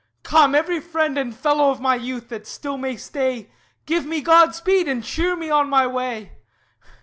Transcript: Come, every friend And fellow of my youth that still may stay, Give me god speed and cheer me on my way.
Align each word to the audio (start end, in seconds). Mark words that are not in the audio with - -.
Come, 0.23 0.55
every 0.55 0.79
friend 0.79 1.15
And 1.15 1.35
fellow 1.35 1.69
of 1.69 1.79
my 1.79 1.93
youth 1.93 2.29
that 2.29 2.47
still 2.47 2.75
may 2.75 2.97
stay, 2.97 3.51
Give 3.85 4.03
me 4.03 4.21
god 4.21 4.55
speed 4.55 4.87
and 4.87 5.03
cheer 5.03 5.35
me 5.35 5.51
on 5.51 5.69
my 5.69 5.85
way. 5.85 6.39